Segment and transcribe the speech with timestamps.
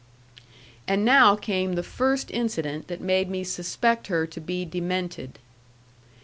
[0.87, 5.37] And now came the first incident that made me suspect her to be demented.